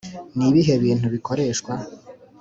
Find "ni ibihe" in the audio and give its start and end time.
0.37-0.73